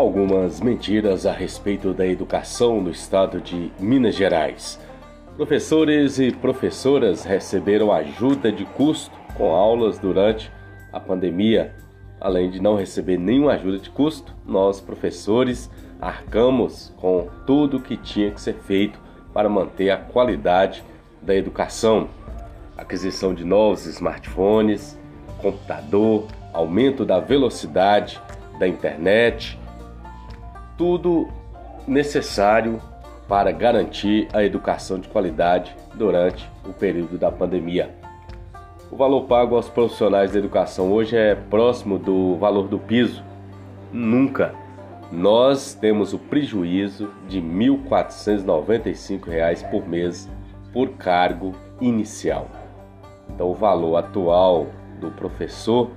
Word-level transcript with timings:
algumas 0.00 0.62
mentiras 0.62 1.26
a 1.26 1.32
respeito 1.32 1.92
da 1.92 2.06
educação 2.06 2.80
no 2.80 2.90
estado 2.90 3.38
de 3.38 3.70
Minas 3.78 4.14
Gerais. 4.14 4.80
Professores 5.36 6.18
e 6.18 6.32
professoras 6.32 7.22
receberam 7.22 7.92
ajuda 7.92 8.50
de 8.50 8.64
custo 8.64 9.14
com 9.36 9.54
aulas 9.54 9.98
durante 9.98 10.50
a 10.90 10.98
pandemia. 10.98 11.74
Além 12.18 12.50
de 12.50 12.62
não 12.62 12.76
receber 12.76 13.18
nenhuma 13.18 13.52
ajuda 13.52 13.78
de 13.78 13.90
custo, 13.90 14.34
nós, 14.46 14.80
professores, 14.80 15.70
arcamos 16.00 16.94
com 16.96 17.28
tudo 17.46 17.78
que 17.78 17.98
tinha 17.98 18.30
que 18.30 18.40
ser 18.40 18.54
feito 18.54 18.98
para 19.34 19.50
manter 19.50 19.90
a 19.90 19.98
qualidade 19.98 20.82
da 21.20 21.34
educação. 21.34 22.08
Aquisição 22.74 23.34
de 23.34 23.44
novos 23.44 23.84
smartphones, 23.84 24.98
computador, 25.42 26.26
aumento 26.54 27.04
da 27.04 27.20
velocidade 27.20 28.18
da 28.58 28.66
internet, 28.66 29.60
tudo 30.80 31.28
necessário 31.86 32.80
para 33.28 33.52
garantir 33.52 34.26
a 34.32 34.42
educação 34.42 34.98
de 34.98 35.08
qualidade 35.08 35.76
durante 35.94 36.50
o 36.66 36.72
período 36.72 37.18
da 37.18 37.30
pandemia. 37.30 37.94
O 38.90 38.96
valor 38.96 39.24
pago 39.24 39.56
aos 39.56 39.68
profissionais 39.68 40.32
da 40.32 40.38
educação 40.38 40.90
hoje 40.90 41.18
é 41.18 41.34
próximo 41.34 41.98
do 41.98 42.36
valor 42.36 42.66
do 42.66 42.78
piso. 42.78 43.22
Nunca 43.92 44.54
nós 45.12 45.74
temos 45.74 46.14
o 46.14 46.18
prejuízo 46.18 47.10
de 47.28 47.40
R$ 47.40 47.46
1.495 47.46 49.70
por 49.70 49.86
mês 49.86 50.30
por 50.72 50.92
cargo 50.92 51.54
inicial. 51.78 52.48
Então, 53.28 53.50
o 53.50 53.54
valor 53.54 53.96
atual 53.96 54.68
do 54.98 55.10
professor 55.10 55.90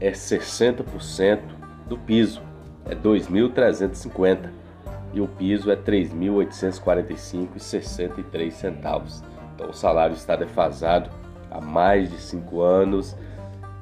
é 0.00 0.12
60% 0.12 1.40
do 1.88 1.98
piso 1.98 2.46
é 2.88 2.94
2.350 2.94 4.50
e 5.12 5.20
o 5.20 5.28
piso 5.28 5.70
é 5.70 5.76
3.845,63 5.76 8.50
centavos. 8.50 9.22
Então 9.54 9.68
o 9.70 9.74
salário 9.74 10.14
está 10.14 10.34
defasado 10.36 11.10
há 11.50 11.58
mais 11.60 12.10
de 12.10 12.20
cinco 12.20 12.62
anos 12.62 13.14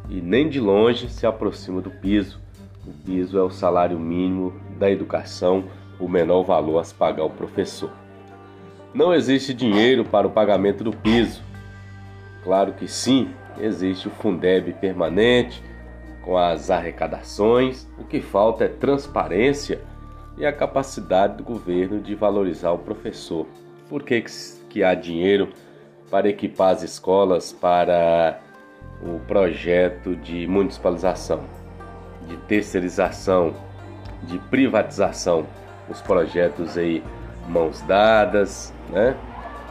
e 0.09 0.21
nem 0.21 0.49
de 0.49 0.61
longe 0.61 1.09
se 1.09 1.27
aproxima 1.27 1.81
do 1.81 1.91
piso. 1.91 2.41
O 2.87 2.93
piso 3.05 3.37
é 3.39 3.43
o 3.43 3.51
salário 3.51 3.99
mínimo 3.99 4.53
da 4.79 4.89
educação, 4.91 5.65
o 5.99 6.09
menor 6.09 6.45
valor 6.45 6.79
a 6.79 6.85
se 6.85 6.95
pagar 6.95 7.25
o 7.25 7.31
professor. 7.31 7.91
Não 8.95 9.13
existe 9.13 9.53
dinheiro 9.53 10.05
para 10.05 10.25
o 10.27 10.31
pagamento 10.31 10.83
do 10.85 10.93
piso. 10.93 11.43
Claro 12.45 12.73
que 12.73 12.87
sim, 12.87 13.31
existe 13.59 14.07
o 14.09 14.11
Fundeb 14.11 14.73
permanente, 14.75 15.63
com 16.27 16.37
as 16.37 16.71
arrecadações, 16.71 17.87
o 17.97 18.05
que 18.05 18.21
falta 18.21 18.65
é 18.65 18.69
transparência 18.69 19.81
e 20.37 20.45
a 20.45 20.53
capacidade 20.53 21.37
do 21.37 21.45
governo 21.45 22.01
de 22.01 22.17
valorizar 22.17 22.73
o 22.73 22.79
professor. 22.79 23.47
Por 23.89 24.03
que, 24.03 24.25
que 24.69 24.83
há 24.83 24.93
dinheiro 24.93 25.51
para 26.11 26.29
equipar 26.29 26.71
as 26.71 26.83
escolas 26.83 27.53
para 27.53 28.41
o 29.01 29.21
projeto 29.21 30.17
de 30.17 30.49
municipalização, 30.49 31.45
de 32.27 32.37
terceirização, 32.39 33.55
de 34.25 34.41
privatização? 34.51 35.47
Os 35.89 36.03
projetos 36.03 36.77
aí 36.77 37.05
mãos 37.49 37.81
dadas, 37.83 38.75
né? 38.91 39.17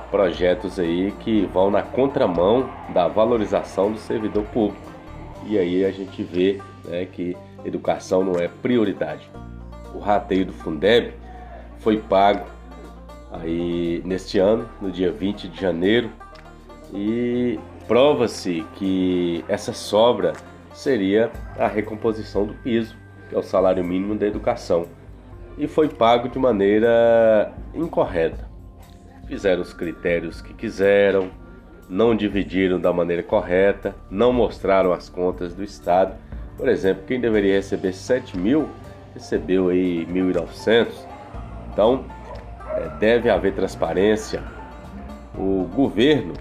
Projetos 0.10 0.80
aí 0.80 1.12
que 1.20 1.46
vão 1.48 1.70
na 1.70 1.82
contramão 1.82 2.70
da 2.94 3.10
valorização 3.10 3.92
do 3.92 3.98
servidor 3.98 4.46
público. 4.46 4.95
E 5.46 5.58
aí 5.58 5.86
a 5.86 5.92
gente 5.92 6.24
vê 6.24 6.60
né, 6.86 7.06
que 7.06 7.38
educação 7.64 8.24
não 8.24 8.40
é 8.40 8.48
prioridade. 8.48 9.30
O 9.94 10.00
rateio 10.00 10.46
do 10.48 10.54
Fundeb 10.54 11.14
foi 11.80 11.98
pago 11.98 12.46
aí 13.32 14.02
neste 14.06 14.40
ano, 14.40 14.68
no 14.82 14.92
dia 14.92 15.12
20 15.12 15.48
de 15.48 15.62
janeiro, 15.62 16.10
e 16.94 17.60
prova-se 17.88 18.66
que 18.76 19.44
essa 19.48 19.74
sobra 19.74 20.34
seria 20.74 21.32
a 21.58 21.68
recomposição 21.68 22.46
do 22.46 22.54
piso, 22.56 22.96
que 23.30 23.36
é 23.36 23.38
o 23.38 23.44
salário 23.44 23.84
mínimo 23.84 24.16
da 24.16 24.26
educação, 24.26 24.88
e 25.58 25.68
foi 25.68 25.88
pago 25.88 26.28
de 26.28 26.38
maneira 26.38 27.54
incorreta. 27.74 28.50
Fizeram 29.28 29.62
os 29.62 29.74
critérios 29.74 30.42
que 30.42 30.54
quiseram, 30.54 31.30
não 31.90 32.16
dividiram 32.16 32.80
da 32.80 32.92
maneira 32.92 33.22
correta, 33.22 33.96
não 34.10 34.34
mostraram 34.34 34.92
as 34.92 35.10
contas 35.10 35.54
do 35.54 35.64
Estado. 35.64 36.16
Por 36.58 36.68
exemplo, 36.68 37.04
quem 37.06 37.20
deveria 37.20 37.56
receber 37.56 37.94
7 37.94 38.38
mil 38.38 38.68
recebeu 39.14 39.70
aí 39.70 40.06
1.900. 40.06 40.88
Então, 41.72 42.06
é, 42.74 42.90
deve 43.00 43.30
haver 43.30 43.54
transparência. 43.54 44.44
O 45.38 45.68
governo, 45.76 46.34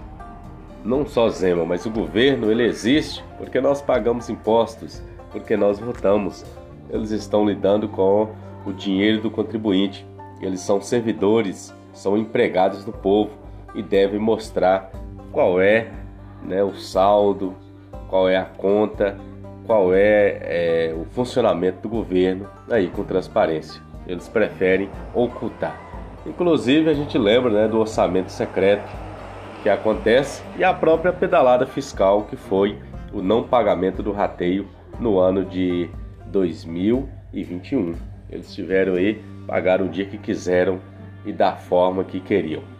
não 0.83 1.05
só 1.05 1.29
Zema, 1.29 1.65
mas 1.65 1.85
o 1.85 1.89
governo, 1.89 2.51
ele 2.51 2.63
existe 2.63 3.23
porque 3.37 3.59
nós 3.59 3.81
pagamos 3.81 4.29
impostos, 4.29 5.01
porque 5.31 5.57
nós 5.57 5.79
votamos. 5.79 6.45
Eles 6.89 7.11
estão 7.11 7.45
lidando 7.45 7.89
com 7.89 8.29
o 8.65 8.71
dinheiro 8.71 9.21
do 9.21 9.31
contribuinte. 9.31 10.05
Eles 10.41 10.61
são 10.61 10.81
servidores, 10.81 11.73
são 11.93 12.17
empregados 12.17 12.85
do 12.85 12.91
povo 12.91 13.31
e 13.73 13.81
devem 13.81 14.19
mostrar 14.19 14.91
qual 15.35 15.59
é 15.59 15.91
né, 16.41 16.63
o 16.63 16.73
saldo, 16.75 17.53
qual 18.07 18.29
é 18.29 18.37
a 18.37 18.45
conta, 18.45 19.17
qual 19.67 19.93
é, 19.93 20.39
é 20.89 20.95
o 20.97 21.03
funcionamento 21.03 21.81
do 21.81 21.89
governo 21.89 22.47
aí 22.71 22.87
com 22.87 23.03
transparência. 23.03 23.81
Eles 24.07 24.29
preferem 24.29 24.89
ocultar. 25.13 25.77
Inclusive 26.25 26.89
a 26.89 26.93
gente 26.93 27.17
lembra 27.17 27.51
né, 27.51 27.67
do 27.67 27.77
orçamento 27.77 28.31
secreto 28.31 28.89
que 29.61 29.67
acontece 29.67 30.41
e 30.57 30.63
a 30.63 30.73
própria 30.73 31.11
pedalada 31.11 31.65
fiscal 31.65 32.23
que 32.23 32.37
foi 32.37 32.79
o 33.11 33.21
não 33.21 33.43
pagamento 33.43 34.01
do 34.01 34.13
rateio 34.13 34.69
no 35.01 35.19
ano 35.19 35.43
de 35.43 35.89
2021. 36.27 37.93
Eles 38.29 38.55
tiveram 38.55 38.93
aí, 38.93 39.21
pagaram 39.45 39.87
o 39.87 39.89
dia 39.89 40.05
que 40.05 40.17
quiseram 40.17 40.79
e 41.25 41.33
da 41.33 41.57
forma 41.57 42.05
que 42.05 42.21
queriam. 42.21 42.74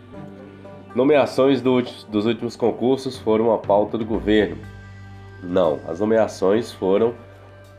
Nomeações 0.96 1.62
do, 1.62 1.82
dos 2.08 2.26
últimos 2.26 2.56
concursos 2.56 3.18
foram 3.18 3.52
a 3.52 3.58
pauta 3.58 3.98
do 3.98 4.06
governo. 4.06 4.56
Não, 5.44 5.78
as 5.86 6.00
nomeações 6.00 6.72
foram 6.72 7.14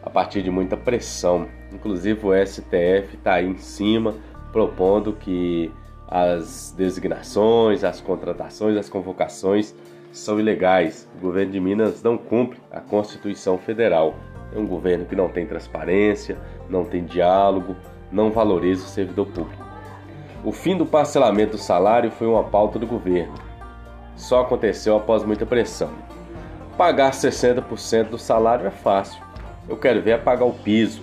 a 0.02 0.10
partir 0.10 0.42
de 0.42 0.50
muita 0.50 0.76
pressão. 0.76 1.48
Inclusive 1.72 2.26
o 2.26 2.46
STF 2.46 3.16
está 3.16 3.34
aí 3.34 3.46
em 3.46 3.56
cima 3.56 4.14
propondo 4.52 5.14
que 5.14 5.72
as 6.06 6.74
designações, 6.76 7.84
as 7.84 8.02
contratações, 8.02 8.76
as 8.76 8.90
convocações 8.90 9.74
são 10.12 10.38
ilegais. 10.38 11.08
O 11.16 11.20
governo 11.22 11.52
de 11.52 11.60
Minas 11.60 12.02
não 12.02 12.18
cumpre 12.18 12.60
a 12.70 12.80
Constituição 12.80 13.56
Federal. 13.56 14.14
É 14.54 14.58
um 14.58 14.66
governo 14.66 15.06
que 15.06 15.16
não 15.16 15.30
tem 15.30 15.46
transparência, 15.46 16.36
não 16.68 16.84
tem 16.84 17.02
diálogo, 17.02 17.76
não 18.12 18.30
valoriza 18.30 18.84
o 18.84 18.88
servidor 18.88 19.26
público. 19.28 19.65
O 20.46 20.52
fim 20.52 20.74
do 20.76 20.86
parcelamento 20.86 21.56
do 21.56 21.58
salário 21.58 22.08
foi 22.08 22.28
uma 22.28 22.44
pauta 22.44 22.78
do 22.78 22.86
governo. 22.86 23.34
Só 24.14 24.42
aconteceu 24.42 24.96
após 24.96 25.24
muita 25.24 25.44
pressão. 25.44 25.90
Pagar 26.78 27.10
60% 27.10 28.10
do 28.10 28.18
salário 28.18 28.64
é 28.64 28.70
fácil. 28.70 29.20
Eu 29.68 29.76
quero 29.76 30.00
ver 30.00 30.12
é 30.12 30.16
pagar 30.16 30.44
o 30.44 30.52
piso. 30.52 31.02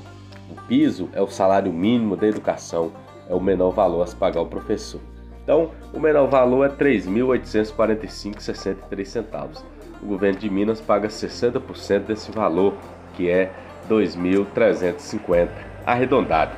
O 0.50 0.56
piso 0.62 1.10
é 1.12 1.22
o 1.22 1.28
salário 1.28 1.74
mínimo 1.74 2.16
da 2.16 2.26
educação, 2.26 2.94
é 3.30 3.36
o 3.36 3.42
menor 3.42 3.72
valor 3.72 4.04
a 4.04 4.08
se 4.08 4.16
pagar 4.16 4.40
o 4.40 4.46
professor. 4.46 5.02
Então, 5.44 5.72
o 5.94 6.00
menor 6.00 6.30
valor 6.30 6.66
é 6.66 6.70
R$ 6.70 6.78
3.845,63 6.78 9.04
centavos. 9.04 9.62
O 10.02 10.06
governo 10.06 10.40
de 10.40 10.50
Minas 10.50 10.80
paga 10.80 11.10
60% 11.10 12.06
desse 12.06 12.32
valor, 12.32 12.76
que 13.14 13.30
é 13.30 13.52
R$ 13.90 13.94
2.350, 13.94 15.50
arredondado. 15.86 16.56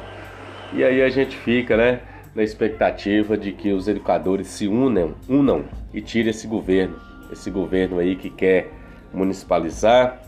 E 0.71 0.83
aí 0.83 1.01
a 1.01 1.09
gente 1.09 1.35
fica, 1.35 1.75
né? 1.75 2.01
Na 2.35 2.43
expectativa 2.43 3.37
de 3.37 3.53
que 3.53 3.71
os 3.71 3.87
educadores 3.87 4.47
se 4.47 4.67
unam, 4.67 5.15
unam 5.27 5.63
e 5.93 6.01
tirem 6.01 6.31
esse 6.31 6.45
governo, 6.45 6.99
esse 7.31 7.49
governo 7.49 7.97
aí 7.97 8.17
que 8.17 8.29
quer 8.29 8.71
municipalizar, 9.13 10.21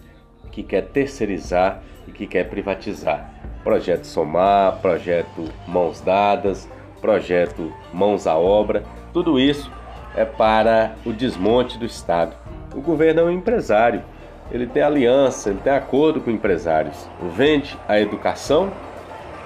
que 0.49 0.63
quer 0.63 0.87
terceirizar 0.87 1.83
e 2.07 2.11
que 2.11 2.25
quer 2.25 2.49
privatizar. 2.49 3.33
Projeto 3.61 4.05
Somar, 4.05 4.79
projeto 4.81 5.43
Mãos 5.67 5.99
Dadas, 5.99 6.67
projeto 7.01 7.73
Mãos 7.93 8.25
à 8.25 8.37
Obra, 8.37 8.83
tudo 9.11 9.37
isso 9.37 9.69
é 10.15 10.23
para 10.23 10.95
o 11.05 11.11
desmonte 11.11 11.77
do 11.77 11.85
Estado. 11.85 12.35
O 12.73 12.79
governo 12.81 13.21
é 13.21 13.23
um 13.25 13.31
empresário, 13.31 14.01
ele 14.49 14.65
tem 14.65 14.81
aliança, 14.81 15.49
ele 15.49 15.59
tem 15.59 15.73
acordo 15.73 16.21
com 16.21 16.31
empresários, 16.31 17.09
vende 17.35 17.77
a 17.85 17.99
educação 17.99 18.71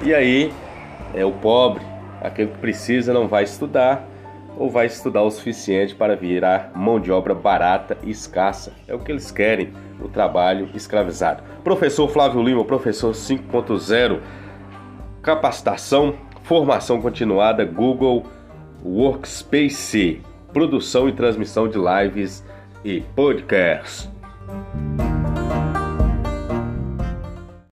e 0.03 0.13
aí 0.13 0.53
é 1.15 1.25
o 1.25 1.31
pobre, 1.31 1.90
Aquele 2.21 2.51
que 2.51 2.57
precisa 2.59 3.13
não 3.13 3.27
vai 3.27 3.43
estudar 3.43 4.07
ou 4.57 4.69
vai 4.69 4.85
estudar 4.85 5.23
o 5.23 5.31
suficiente 5.31 5.95
para 5.95 6.15
virar 6.15 6.71
mão 6.75 6.99
de 6.99 7.11
obra 7.11 7.33
barata 7.33 7.97
e 8.03 8.11
escassa. 8.11 8.73
É 8.87 8.93
o 8.93 8.99
que 8.99 9.11
eles 9.11 9.31
querem, 9.31 9.73
o 9.99 10.07
trabalho 10.07 10.69
escravizado. 10.73 11.41
Professor 11.63 12.07
Flávio 12.09 12.43
Lima, 12.43 12.63
professor 12.63 13.11
5.0, 13.11 14.19
capacitação, 15.21 16.15
formação 16.43 17.01
continuada, 17.01 17.65
Google 17.65 18.25
Workspace, 18.83 20.21
produção 20.51 21.07
e 21.07 21.13
transmissão 21.13 21.67
de 21.67 21.77
lives 21.77 22.43
e 22.83 23.01
podcasts. 23.15 24.09